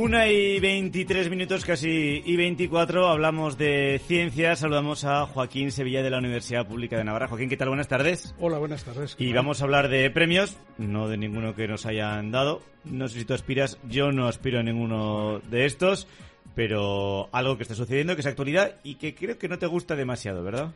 [0.00, 4.56] Una y 23 minutos casi y 24 hablamos de ciencia.
[4.56, 7.28] Saludamos a Joaquín Sevilla de la Universidad Pública de Navarra.
[7.28, 7.68] Joaquín, ¿qué tal?
[7.68, 8.34] Buenas tardes.
[8.38, 9.14] Hola, buenas tardes.
[9.18, 12.62] Y vamos a hablar de premios, no de ninguno que nos hayan dado.
[12.84, 16.08] No sé si tú aspiras, yo no aspiro a ninguno de estos,
[16.54, 19.96] pero algo que está sucediendo, que es actualidad y que creo que no te gusta
[19.96, 20.72] demasiado, ¿verdad?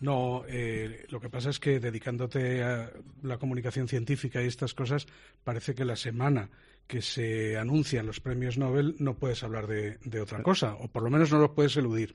[0.00, 2.90] No, eh, lo que pasa es que dedicándote a
[3.22, 5.06] la comunicación científica y estas cosas,
[5.42, 6.50] parece que la semana
[6.86, 11.02] que se anuncian los premios Nobel no puedes hablar de, de otra cosa, o por
[11.02, 12.14] lo menos no los puedes eludir.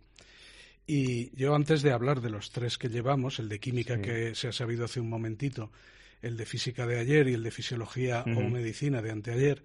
[0.88, 4.48] Y yo antes de hablar de los tres que llevamos, el de química que se
[4.48, 5.72] ha sabido hace un momentito,
[6.22, 9.63] el de física de ayer y el de fisiología o medicina de anteayer,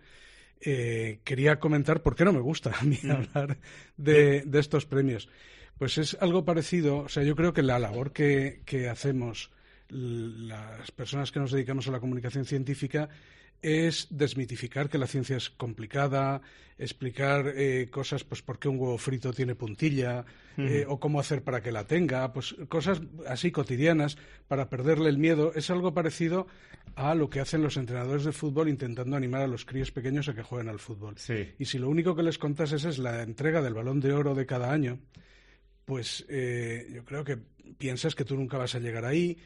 [0.61, 3.59] eh, quería comentar por qué no me gusta a mí hablar
[3.97, 5.29] de, de estos premios.
[5.79, 9.51] Pues es algo parecido, o sea, yo creo que la labor que, que hacemos
[9.89, 13.09] las personas que nos dedicamos a la comunicación científica
[13.63, 16.41] es desmitificar que la ciencia es complicada,
[16.79, 20.25] explicar eh, cosas, pues por qué un huevo frito tiene puntilla,
[20.59, 25.19] eh, o cómo hacer para que la tenga, pues cosas así cotidianas para perderle el
[25.19, 25.53] miedo.
[25.55, 26.47] Es algo parecido
[26.95, 30.35] a lo que hacen los entrenadores de fútbol intentando animar a los críos pequeños a
[30.35, 31.15] que jueguen al fútbol.
[31.19, 31.55] Sí.
[31.59, 34.35] Y si lo único que les contas esa es la entrega del balón de oro
[34.35, 34.99] de cada año,
[35.87, 37.39] pues eh, yo creo que
[37.79, 39.39] piensas que tú nunca vas a llegar ahí,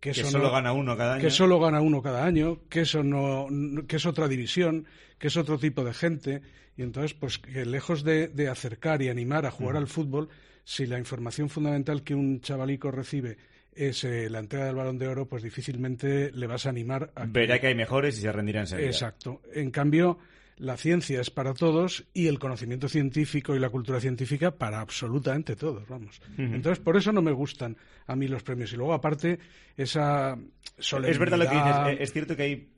[0.00, 1.22] que, Que eso solo no- gana uno cada año.
[1.22, 3.46] que solo gana uno cada año, que eso no,
[3.86, 4.86] que es otra división,
[5.18, 6.40] que es otro tipo de gente,
[6.76, 10.28] y entonces pues que lejos de, de acercar y animar a jugar al fútbol,
[10.64, 13.36] si la información fundamental que un chavalico recibe
[13.74, 17.26] es eh, la entrega del balón de oro, pues difícilmente le vas a animar a
[17.26, 18.86] Verá que hay mejores y se rendirá enseguida.
[18.86, 19.40] Exacto.
[19.54, 20.18] En cambio,
[20.58, 25.56] la ciencia es para todos y el conocimiento científico y la cultura científica para absolutamente
[25.56, 26.20] todos, vamos.
[26.36, 28.72] Entonces, por eso no me gustan a mí los premios.
[28.72, 29.38] Y luego, aparte,
[29.76, 30.38] esa
[30.78, 31.12] solemnidad...
[31.12, 32.00] Es verdad lo que dices.
[32.00, 32.68] Es cierto que hay.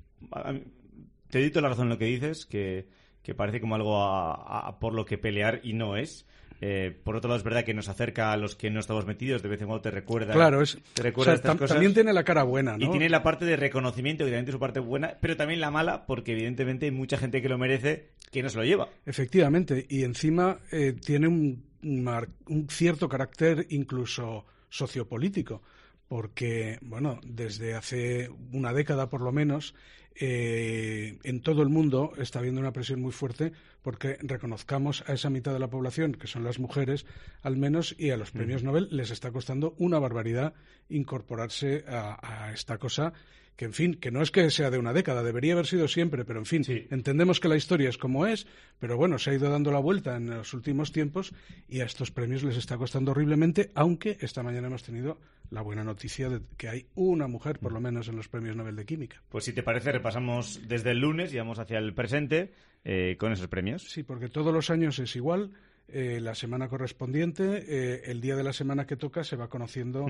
[1.29, 2.87] Te doy toda la razón en lo que dices, que,
[3.23, 6.27] que parece como algo a- a- por lo que pelear y no es.
[6.63, 9.43] Eh, por otro lado, es verdad que nos acerca a los que no estamos metidos,
[9.43, 10.35] de vez en cuando te recuerda.
[10.35, 11.71] Claro, es, te o recuerda sea, estas tam- cosas.
[11.77, 12.85] también tiene la cara buena, ¿no?
[12.85, 15.71] Y tiene la parte de reconocimiento, que también tiene su parte buena, pero también la
[15.71, 18.89] mala, porque evidentemente hay mucha gente que lo merece que no se lo lleva.
[19.07, 25.63] Efectivamente, y encima eh, tiene un, un cierto carácter incluso sociopolítico,
[26.11, 29.77] porque, bueno, desde hace una década por lo menos,
[30.17, 35.31] eh, en todo el mundo está habiendo una presión muy fuerte porque reconozcamos a esa
[35.31, 37.07] mitad de la población, que son las mujeres,
[37.43, 40.53] al menos, y a los premios Nobel les está costando una barbaridad
[40.89, 43.13] incorporarse a, a esta cosa
[43.55, 46.25] que, en fin, que no es que sea de una década, debería haber sido siempre,
[46.25, 46.89] pero, en fin, Sí.
[46.91, 48.49] entendemos que la historia es como es,
[48.81, 51.33] pero bueno, se ha ido dando la vuelta en los últimos tiempos
[51.69, 55.83] y a estos premios les está costando horriblemente, aunque esta mañana hemos tenido la buena
[55.85, 59.23] noticia de que hay una mujer, por lo menos, en los premios Nobel de Química.
[59.29, 62.53] Pues si te parece, repasamos desde el lunes y vamos hacia el presente
[62.85, 63.83] eh, con esos premios.
[63.91, 65.51] Sí, porque todos los años es igual.
[65.93, 70.07] eh, la semana correspondiente, eh, el día de la semana que toca, se va conociendo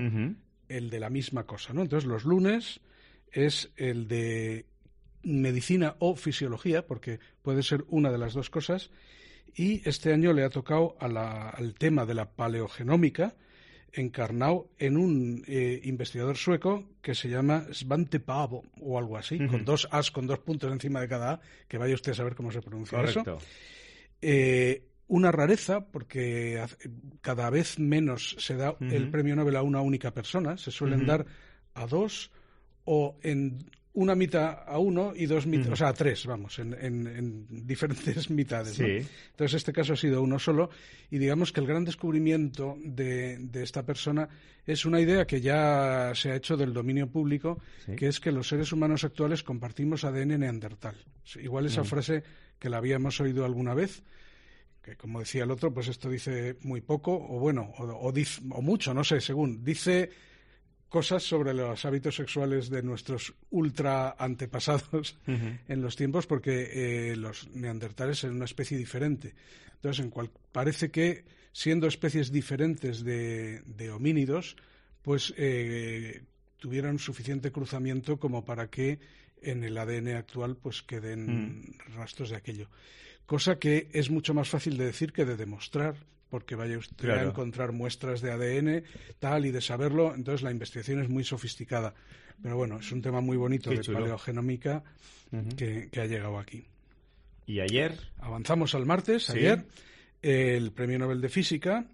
[0.69, 1.81] el de la misma cosa, ¿no?
[1.81, 2.81] Entonces, los lunes
[3.31, 4.67] es el de
[5.23, 8.91] medicina o fisiología, porque puede ser una de las dos cosas,
[9.55, 13.33] y este año le ha tocado a la- al tema de la paleogenómica,
[13.93, 19.65] encarnado en un eh, investigador sueco que se llama Svante Paavo o algo así, con
[19.65, 22.51] dos as, con dos puntos encima de cada a, que vaya usted a saber cómo
[22.51, 23.23] se pronuncia eso.
[24.21, 26.63] Eh, una rareza, porque
[27.19, 31.25] cada vez menos se da el premio Nobel a una única persona, se suelen dar
[31.73, 32.31] a dos
[32.85, 36.73] o en una mitad a uno y dos mitad, o sea, a tres, vamos, en,
[36.79, 38.79] en- en diferentes mitades.
[38.79, 40.69] Entonces, este caso ha sido uno solo
[41.09, 44.29] y digamos que el gran descubrimiento de, de esta persona
[44.65, 47.95] es una idea que ya se ha hecho del dominio público, Sí.
[47.95, 50.95] que es que los seres humanos actuales compartimos ADN neandertal.
[51.41, 52.23] Igual esa frase
[52.59, 54.03] que la habíamos oído alguna vez,
[54.81, 58.39] que como decía el otro, pues esto dice muy poco, o bueno, o, o diz-
[58.51, 59.63] o mucho, no sé, según.
[59.63, 60.09] Dice
[60.91, 67.47] cosas sobre los hábitos sexuales de nuestros ultra antepasados en los tiempos, porque eh, los
[67.51, 69.33] neandertales eran una especie diferente.
[69.75, 71.23] Entonces, en cual, parece que
[71.53, 74.57] siendo especies diferentes de, de homínidos,
[75.01, 76.23] pues eh,
[76.57, 78.99] tuvieron suficiente cruzamiento como para que
[79.41, 82.69] en el ADN actual pues queden rastros de aquello.
[83.25, 85.95] Cosa que es mucho más fácil de decir que de demostrar,
[86.31, 88.83] porque vaya usted a encontrar muestras de ADN,
[89.19, 91.93] tal, y de saberlo, entonces la investigación es muy sofisticada.
[92.41, 93.99] Pero bueno, es un tema muy bonito Qué de chulo.
[93.99, 94.83] paleogenómica
[95.55, 96.65] que, que ha llegado aquí.
[97.45, 99.37] Y ayer, Avanzamos al martes, Sí.
[99.37, 99.65] ayer,
[100.23, 101.85] el Premio Nobel de Física,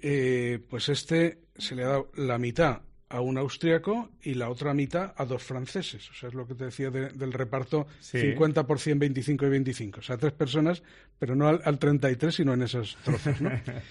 [0.00, 4.74] eh, pues este se le ha dado la mitad a un austriaco y la otra
[4.74, 6.10] mitad a dos franceses.
[6.10, 8.18] O sea, es lo que te decía de- del reparto Sí.
[8.18, 10.00] 50%, 25 y 25.
[10.00, 10.82] O sea, tres personas,
[11.18, 13.50] pero no al, al 33, sino en esos trozos, ¿no?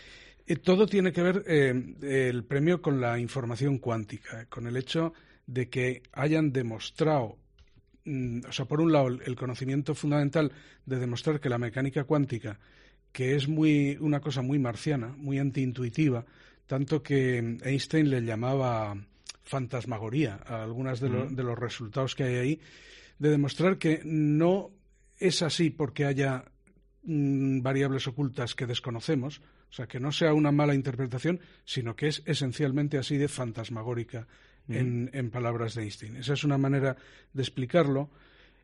[0.49, 1.73] Eh, todo tiene que ver eh,
[2.29, 5.11] el premio con la información cuántica, eh, con el hecho
[5.45, 7.37] de que hayan demostrado,
[8.05, 10.53] mm, o sea, por un lado, el, el conocimiento fundamental
[10.85, 12.59] de demostrar que la mecánica cuántica,
[13.11, 16.23] que es muy una cosa muy marciana, muy antiintuitiva,
[16.67, 18.95] tanto que Einstein le llamaba
[19.43, 22.59] fantasmagoría a algunos de, lo- de los resultados que hay ahí,
[23.19, 24.69] de demostrar que no
[25.17, 26.43] es así porque haya
[27.03, 32.07] mm, variables ocultas que desconocemos, o sea, que no sea una mala interpretación, sino que
[32.09, 34.27] es esencialmente así de fantasmagórica
[34.69, 36.17] en, en palabras de Einstein.
[36.17, 36.95] Esa es una manera
[37.33, 38.09] de explicarlo.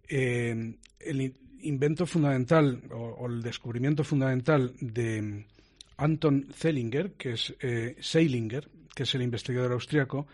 [0.07, 5.45] Eh, el in- invento fundamental o, o el descubrimiento fundamental de
[5.97, 10.27] Anton Zeilinger, que es eh, Seilinger, que es el investigador austriaco,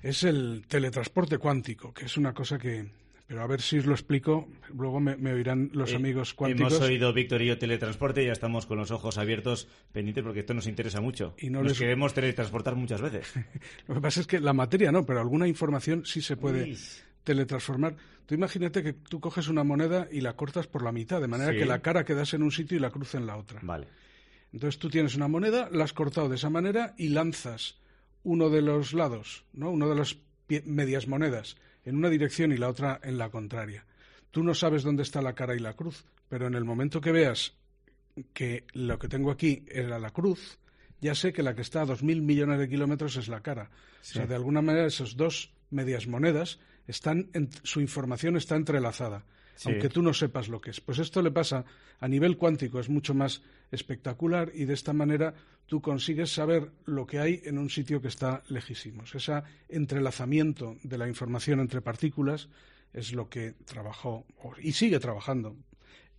[0.00, 2.86] es el teletransporte cuántico, que es una cosa que,
[3.26, 6.72] pero a ver si os lo explico, luego me, me oirán los eh, amigos cuánticos.
[6.74, 10.40] hemos oído Víctor y yo teletransporte y ya estamos con los ojos abiertos pendientes porque
[10.40, 11.34] esto nos interesa mucho.
[11.38, 13.32] Y no nos les- queremos teletransportar muchas veces.
[13.86, 16.78] Lo que pasa es que la materia no, pero alguna información sí se puede Uy.
[17.22, 17.94] teletransportar.
[18.26, 21.52] Tú imagínate que tú coges una moneda y la cortas por la mitad, de manera
[21.52, 21.58] Sí.
[21.58, 23.60] que la cara quedase en un sitio y la cruz en la otra.
[23.62, 23.86] Vale.
[24.52, 27.76] Entonces tú tienes una moneda, la has cortado de esa manera y lanzas
[28.24, 29.70] uno de los lados, ¿no?
[29.70, 30.16] Uno de las
[30.66, 33.84] medias monedas en una dirección y la otra en la contraria.
[34.30, 37.12] Tú no sabes dónde está la cara y la cruz, pero en el momento que
[37.12, 37.54] veas
[38.34, 40.58] que lo que tengo aquí era la cruz,
[41.00, 43.70] ya sé que la que está a dos mil millones de kilómetros es la cara.
[44.00, 49.24] O sea, de alguna manera esas dos medias monedas están, en- su información está entrelazada,
[49.54, 49.68] Sí.
[49.70, 50.80] aunque tú no sepas lo que es.
[50.80, 51.64] Pues esto le pasa
[52.00, 55.34] a nivel cuántico, es mucho más espectacular y de esta manera
[55.66, 59.14] tú consigues saber lo que hay en un sitio que está lejísimos.
[59.14, 62.48] Ese entrelazamiento de la información entre partículas
[62.92, 64.24] es lo que trabajó
[64.62, 65.56] y sigue trabajando.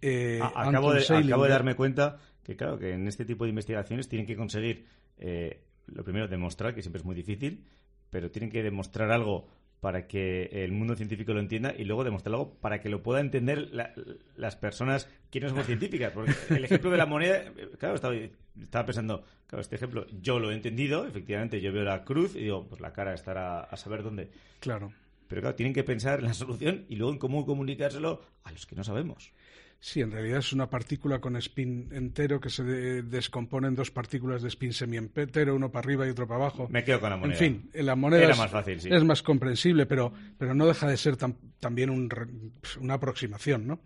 [0.02, 3.50] eh, A- acabo, de, acabo de darme cuenta que, claro, que en este tipo de
[3.52, 4.86] investigaciones tienen que conseguir,
[5.18, 7.64] eh, lo primero, demostrar, que siempre es muy difícil,
[8.10, 9.48] pero tienen que demostrar algo
[9.84, 13.20] para que el mundo científico lo entienda y luego demostrar algo para que lo pueda
[13.20, 13.94] entender la-
[14.38, 16.14] las personas que no somos científicas.
[16.14, 17.44] Porque el ejemplo de la moneda,
[17.78, 22.06] claro, estaba, estaba pensando, claro, este ejemplo yo lo he entendido, efectivamente, yo veo la
[22.06, 24.30] cruz y digo, pues la cara estará a saber dónde.
[24.62, 24.94] Claro.
[25.28, 28.66] Pero claro, tienen que pensar en la solución y luego en cómo comunicárselo a los
[28.66, 29.34] que no sabemos.
[29.86, 33.92] Sí, en realidad es una partícula con spin entero que se de- descompone en dos
[33.92, 36.70] partículas de spin semientero, uno para arriba y otro para abajo.
[36.72, 37.38] Me quedo con la moneda.
[37.38, 37.40] En
[37.70, 38.88] fin, la moneda Era es, más fácil, sí.
[38.90, 42.10] es más comprensible, pero, pero no deja de ser tam- también un
[42.80, 43.82] una aproximación, ¿no?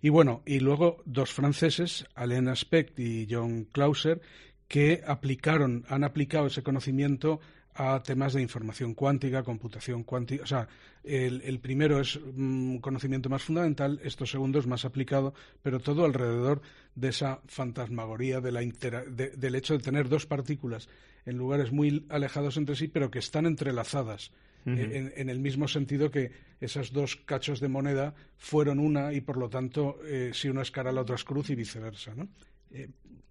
[0.00, 4.20] Y bueno, y luego dos franceses, Alain Aspect y John Clauser,
[4.68, 7.40] que aplicaron, han aplicado ese conocimiento
[7.76, 10.44] a temas de información cuántica, computación cuántica.
[10.44, 10.68] O sea,
[11.02, 16.04] el, el primero es un conocimiento más fundamental, esto segundo es más aplicado, pero todo
[16.04, 16.62] alrededor
[16.94, 20.88] de esa fantasmagoría de la intera- de- del hecho de tener dos partículas
[21.26, 24.30] en lugares muy alejados entre sí, pero que están entrelazadas.
[24.66, 29.20] eh, en, en el mismo sentido que esos dos cachos de moneda fueron una y
[29.20, 32.28] por lo tanto eh, si uno es cara la otra es cruz y viceversa, ¿no?
[32.70, 32.88] Eh,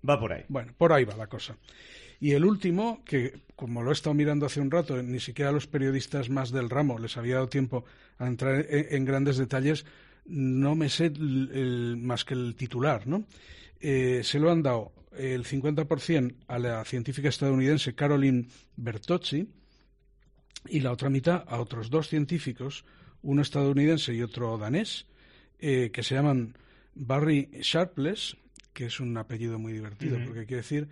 [0.08, 0.44] Va por ahí.
[0.48, 1.58] bueno, por ahí va la cosa.
[2.24, 5.54] Y el último, que como lo he estado mirando hace un rato, ni siquiera a
[5.54, 7.84] los periodistas más del ramo les había dado tiempo
[8.18, 9.86] a entrar en, en grandes detalles,
[10.26, 13.26] no me sé el- el- más que el titular, ¿no?
[13.82, 19.46] Eh, se lo han dado el 50% a la científica estadounidense Caroline Bertocci
[20.70, 22.86] y la otra mitad a otros dos científicos,
[23.22, 25.08] uno estadounidense y otro danés,
[25.60, 26.56] eh, que se llaman
[26.96, 28.38] Barry Sharpless,
[28.72, 30.88] que es un apellido muy divertido, porque quiere decir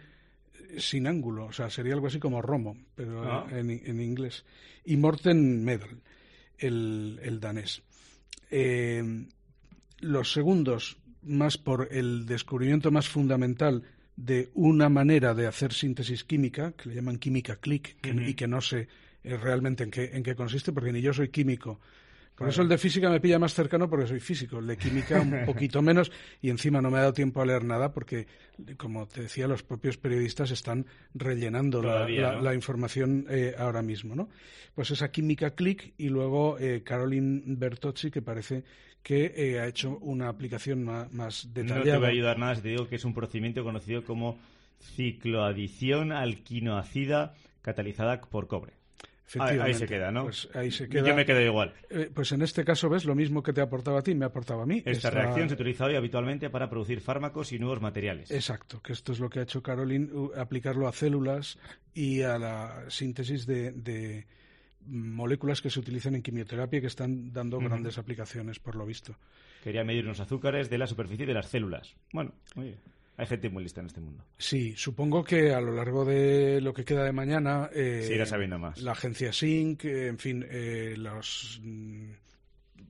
[0.78, 3.48] sin ángulo, o sea, sería algo así como Romo, pero Ah.
[3.52, 4.46] en, en inglés,
[4.86, 6.02] y Morten Medal,
[6.58, 7.82] el, el danés.
[8.50, 9.26] Eh,
[10.00, 13.84] los segundos, más por el descubrimiento más fundamental
[14.16, 18.48] de una manera de hacer síntesis química, que le llaman química click, que- y que
[18.48, 18.88] no sé
[19.24, 21.80] eh, realmente en qué, en qué consiste, porque ni yo soy químico.
[22.42, 25.22] Por eso el de física me pilla más cercano porque soy físico, el de química
[25.22, 28.28] un poquito menos y encima no me ha dado tiempo a leer nada porque,
[28.78, 32.42] como te decía, los propios periodistas están rellenando la, Todavía, la- ¿no?
[32.42, 34.30] la información eh, ahora mismo, ¿no?
[34.76, 38.64] Pues esa química click y luego eh, Caroline Bertocci que parece
[39.04, 41.98] que eh, ha hecho una aplicación más, No te detallada.
[41.98, 44.40] voy a ayudar nada si te digo que es un procedimiento conocido como
[44.96, 48.74] cicloadición alquinoacida catalizada por cobre.
[49.28, 49.64] Efectivamente.
[49.64, 50.24] Ahí se queda, ¿no?
[50.26, 51.08] Pues ahí se queda.
[51.08, 51.74] Yo me quedo igual.
[51.90, 53.06] Eh, pues en este caso, ¿ves?
[53.06, 54.78] Lo mismo que te aportaba a ti, me aportaba a mí.
[54.80, 58.30] Esta Esta- reacción se utiliza hoy habitualmente para producir fármacos y nuevos materiales.
[58.32, 61.58] Exacto, que esto es lo que ha hecho Caroline, aplicarlo a células
[61.94, 64.26] y a la síntesis de, de
[64.86, 69.16] moléculas que se utilizan en quimioterapia y que están dando grandes aplicaciones, por lo visto.
[69.64, 71.96] Quería medir los azúcares de la superficie de las células.
[72.12, 72.78] Bueno, oye,
[73.22, 74.26] hay gente muy lista en este mundo.
[74.38, 77.70] Sí, supongo que a lo largo de lo que queda de mañana...
[77.74, 78.82] eh, Se irá sabiendo más.
[78.82, 82.10] La agencia SYNC, eh, en fin, eh, los mm,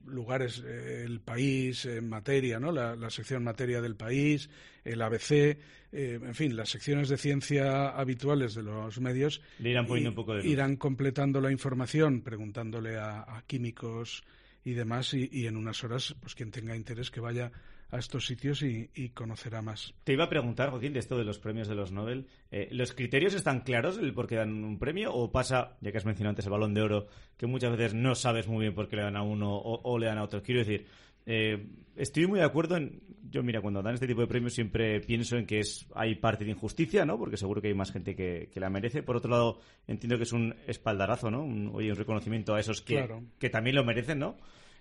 [0.06, 2.72] lugares, eh, el país en materia, ¿no?
[2.72, 4.48] La, la sección materia del país,
[4.84, 5.58] el ABC, eh,
[5.92, 10.16] en fin, las secciones de ciencia habituales de los medios Le irán poniendo y- un
[10.16, 10.50] poco de luz.
[10.52, 14.24] irán completando la información, preguntándole a, a químicos
[14.64, 17.50] y demás, y, en unas horas, pues quien tenga interés que vaya
[17.90, 19.92] a estos sitios y, conocerá más.
[20.04, 22.26] Te iba a preguntar, Joaquín, de esto de los premios de los Nobel.
[22.50, 25.12] eh, ¿Los criterios están claros el por qué dan un premio?
[25.12, 28.14] ¿O pasa, ya que has mencionado antes el balón de oro, que muchas veces no
[28.14, 30.42] sabes muy bien por qué le dan a uno o le dan a otro?
[30.42, 30.86] Quiero decir,
[31.26, 33.00] eh, estoy muy de acuerdo en.
[33.30, 36.44] Yo, mira, cuando dan este tipo de premios siempre pienso en que es hay parte
[36.44, 37.18] de injusticia, ¿no?
[37.18, 39.02] Porque seguro que hay más gente que, que la merece.
[39.02, 41.42] Por otro lado, entiendo que es un espaldarazo, ¿no?
[41.42, 43.22] Un, oye, un reconocimiento a esos que, Claro.
[43.38, 44.36] que también lo merecen, ¿no?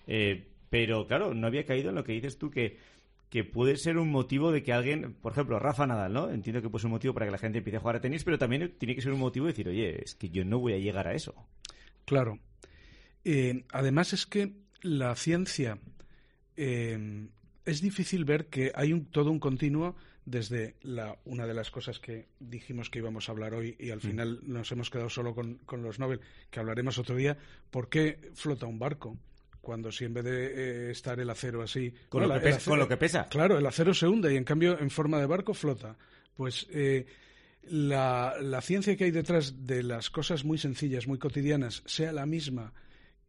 [0.06, 2.78] Eh, pero claro, no había caído en lo que dices tú que
[3.30, 6.30] que puede ser un motivo de que alguien, por ejemplo, Rafa Nadal, ¿no?
[6.30, 8.26] Entiendo que puede ser un motivo para que la gente empiece a jugar a tenis,
[8.26, 10.74] pero también tiene que ser un motivo de decir, oye, es que yo no voy
[10.74, 11.34] a llegar a eso.
[12.04, 12.40] Claro.
[13.24, 15.78] Eh, además es que la ciencia
[16.64, 17.28] eh,
[17.66, 22.00] es difícil ver que hay un, todo un continuo desde la, una de las cosas
[22.00, 25.56] que dijimos que íbamos a hablar hoy y al final nos hemos quedado solo con,
[25.66, 26.20] con los Nobel,
[26.52, 27.38] que hablaremos otro día,
[27.72, 29.18] ¿por qué flota un barco?
[29.62, 30.46] Cuando si en vez de
[30.88, 31.94] eh, estar el acero así...
[32.10, 33.28] Con, No, lo, la- que pesa, acero- con lo que pesa.
[33.30, 35.96] Claro, el acero se hunde y en cambio en forma de barco flota.
[36.36, 37.06] Pues eh,
[37.64, 42.26] la, la ciencia que hay detrás de las cosas muy sencillas, muy cotidianas, sea la
[42.26, 42.74] misma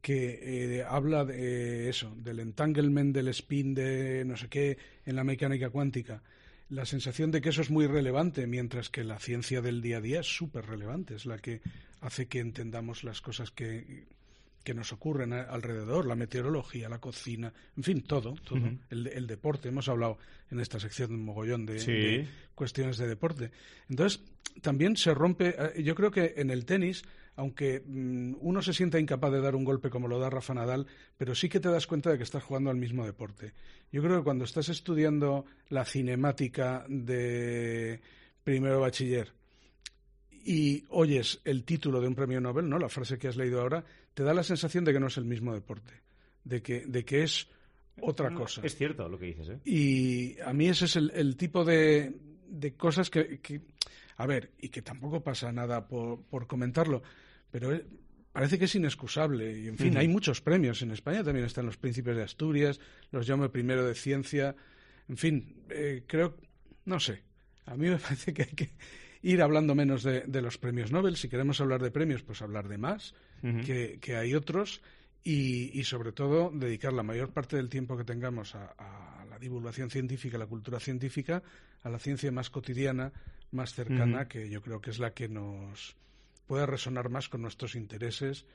[0.02, 0.40] que
[0.80, 5.71] eh, habla de eso, del entanglement, del spin, de no sé qué, en la mecánica
[5.71, 6.23] cuántica.
[6.68, 10.00] La sensación de que eso es muy relevante, mientras que la ciencia del día a
[10.00, 11.61] día es súper relevante, es la que
[12.00, 14.04] hace que entendamos las cosas que,
[14.64, 18.59] que nos ocurren alrededor, la meteorología, la cocina, en fin, todo, todo.
[18.90, 20.18] El, el deporte, hemos hablado
[20.50, 21.92] en esta sección de un mogollón de, Sí.
[21.92, 23.50] de cuestiones de deporte.
[23.88, 24.21] Entonces,
[24.62, 27.02] también se rompe, eh, yo creo que en el tenis,
[27.36, 30.86] aunque mm, uno se sienta incapaz de dar un golpe como lo da Rafa Nadal,
[31.16, 33.52] pero sí que te das cuenta de que estás jugando al mismo deporte.
[33.90, 38.00] Yo creo que cuando estás estudiando la cinemática de
[38.44, 39.32] primero bachiller
[40.44, 42.78] y oyes el título de un premio Nobel, ¿no?
[42.78, 43.84] La frase que has leído ahora,
[44.14, 45.92] te da la sensación de que no es el mismo deporte,
[46.44, 47.46] de que, de que es
[48.00, 48.60] otra cosa.
[48.64, 49.58] Es cierto lo que dices, ¿eh?
[49.64, 52.12] Y a mí ese es el, el tipo de,
[52.48, 53.60] de cosas que, que-
[54.23, 57.02] a ver, y que tampoco pasa nada por, por comentarlo,
[57.50, 57.85] pero eh,
[58.33, 59.59] parece que es inexcusable.
[59.59, 60.81] Y en fin, hay muchos premios.
[60.83, 62.79] En España también están los Príncipes de Asturias,
[63.11, 64.55] los Jaume I de Ciencia.
[65.09, 66.37] En fin, eh, creo,
[66.85, 67.25] no sé,
[67.67, 68.71] a mí me parece que hay que
[69.23, 71.17] ir hablando menos de, de los premios Nobel.
[71.17, 73.17] Si queremos hablar de premios, pues hablar de más,
[73.67, 74.83] que, que hay otros.
[75.25, 79.90] Y, y sobre todo dedicar la mayor parte del tiempo que tengamos a, a divulgación
[79.90, 81.42] científica, la cultura científica,
[81.82, 83.12] a la ciencia más cotidiana,
[83.50, 85.96] más cercana, que yo creo que es la que nos
[86.46, 88.46] puede resonar más con nuestros intereses,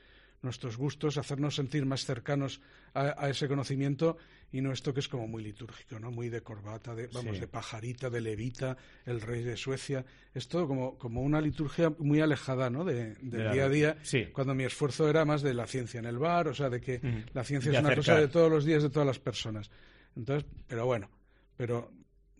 [0.42, 2.60] nuestros gustos, hacernos sentir más cercanos
[2.94, 4.16] a, a ese conocimiento
[4.52, 6.10] y no esto que es como muy litúrgico, ¿no?
[6.12, 7.40] Muy de corbata, de, vamos, Sí.
[7.40, 10.04] de pajarita, de levita, el rey de Suecia.
[10.32, 12.84] Es todo como, como una liturgia muy alejada, ¿no?
[12.84, 14.26] De, del De día a día, sí.
[14.32, 17.00] cuando mi esfuerzo era más de la ciencia en el bar, o sea, de que
[17.34, 19.70] la ciencia De es una cosa de todos los días de todas las personas.
[20.16, 21.08] Entonces, pero bueno,
[21.56, 21.90] pero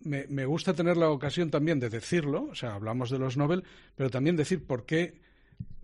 [0.01, 3.63] me, me gusta tener la ocasión también de decirlo, o sea, hablamos de los Nobel,
[3.95, 5.21] pero también decir por qué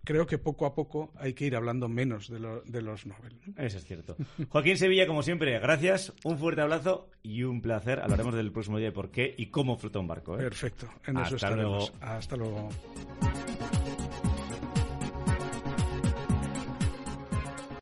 [0.04, 3.40] creo que poco a poco hay que ir hablando menos de, lo- de los Nobel.
[3.46, 3.64] ¿no?
[3.64, 4.16] Eso es cierto.
[4.50, 8.00] Joaquín Sevilla, como siempre, gracias, un fuerte abrazo y un placer.
[8.00, 10.36] Hablaremos del próximo día de por qué y cómo flota un barco.
[10.36, 10.44] ¿eh?
[10.44, 11.92] Perfecto, en eso estaremos.
[11.92, 12.06] luego.
[12.06, 12.70] Hasta luego.